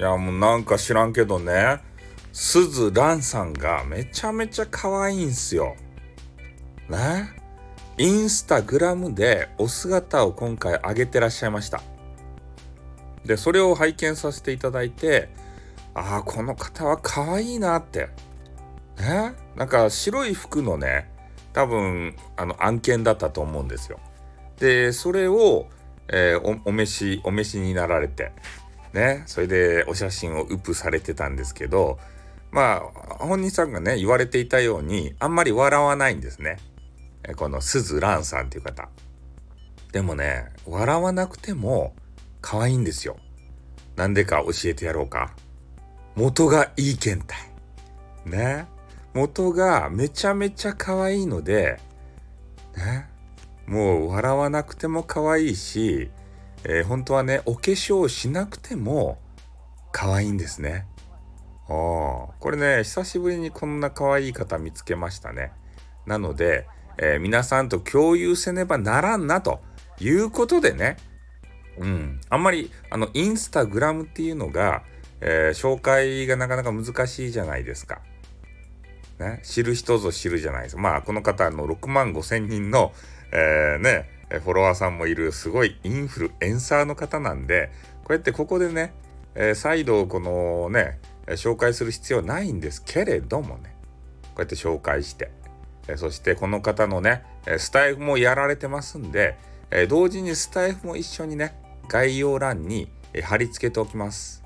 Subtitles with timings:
[0.00, 1.80] やもうなんか知らんけどね
[2.32, 5.74] すずらんさんがめちゃめちゃ可愛いんすよ。
[6.88, 7.30] ね？
[7.98, 11.82] インスタグラムでお姿を今回上げてらっしゃいました。
[13.24, 15.30] でそれを拝見させていただいて
[15.94, 18.10] ああこの方は可愛いなって
[18.98, 19.34] ね？
[19.56, 21.10] なんか白い服のね
[21.54, 23.98] 多分あの案件だったと思うんですよ。
[24.58, 25.68] でそれを、
[26.08, 28.32] えー、おお召しお召しになられて
[28.96, 31.98] ねそれでお写真をウップされてたんですけど
[32.50, 32.80] まあ
[33.18, 36.56] 本人さんがね言われていたようにあんまり笑わないんですね。
[37.36, 38.88] このすずらんさんっていう方。
[39.92, 41.94] でもね笑わなくても
[42.40, 43.18] 可愛いんですよ。
[43.96, 45.34] なんでか教えてやろうか。
[46.14, 47.36] 元がいい検体。
[48.24, 48.66] ね。
[49.12, 51.78] 元がめちゃめちゃ可愛いので、
[52.76, 53.08] ね。
[53.66, 56.10] もう笑わなくても可愛いし、
[56.64, 59.18] えー、本当はね、お化粧しなくても
[59.92, 60.86] 可愛いんですね。
[61.68, 65.52] あこれね、久しぶりにこんな可愛い方見つけましたね。
[66.06, 66.66] なので、
[66.98, 69.60] えー、皆さんと共有せねばならんなと
[70.00, 70.96] いうことでね、
[71.78, 72.20] うん。
[72.30, 74.82] あんまり、あの、インスタグラムっていうのが、
[75.20, 78.00] えー、紹介がなかなか難しいじゃないですか。
[79.18, 79.40] ね。
[79.42, 80.82] 知る人ぞ知るじゃないですか。
[80.82, 82.92] まあ、この方の6万5千人の、
[83.32, 87.70] えー、ね、フォロワーさんもいるすごいインフルエンサーの方なんで、
[88.04, 88.92] こうやってここでね、
[89.34, 93.76] え、再度このね、紹介する必要ないんですけれどもね、
[94.22, 95.30] こうやって紹介して、
[95.88, 97.22] えそしてこの方のね、
[97.58, 99.36] スタイフもやられてますんで、
[99.70, 101.54] え同時にスタイフも一緒にね、
[101.88, 102.90] 概要欄に
[103.22, 104.42] 貼り付けておきます。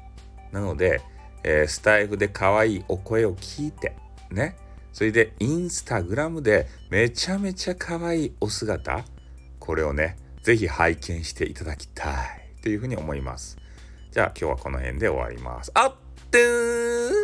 [0.52, 1.00] なので、
[1.42, 3.96] え、スタイフで可愛いお声を聞いて、
[4.30, 4.56] ね。
[4.92, 9.04] それでインスタグラムでめちゃめちゃ可愛いお姿、
[9.70, 12.16] これをね、ぜひ拝見していただきたい
[12.60, 13.56] というふうに思います。
[14.10, 15.70] じゃあ今日はこの辺で終わります。
[15.74, 15.94] あっ
[16.28, 17.19] てー